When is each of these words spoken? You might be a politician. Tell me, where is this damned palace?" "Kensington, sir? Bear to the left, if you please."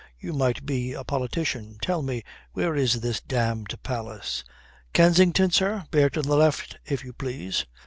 You 0.19 0.33
might 0.33 0.65
be 0.65 0.93
a 0.93 1.03
politician. 1.03 1.77
Tell 1.79 2.01
me, 2.01 2.23
where 2.53 2.75
is 2.75 3.01
this 3.01 3.19
damned 3.21 3.75
palace?" 3.83 4.43
"Kensington, 4.93 5.51
sir? 5.51 5.85
Bear 5.91 6.09
to 6.09 6.23
the 6.23 6.35
left, 6.35 6.79
if 6.85 7.03
you 7.05 7.13
please." 7.13 7.67